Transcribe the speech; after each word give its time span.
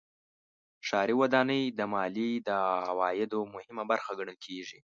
ښاري 0.87 1.15
ودانۍ 1.21 1.63
د 1.79 1.81
مالیې 1.93 2.33
د 2.47 2.49
عوایدو 2.89 3.39
مهمه 3.53 3.83
برخه 3.91 4.11
ګڼل 4.19 4.37
کېږي. 4.45 4.79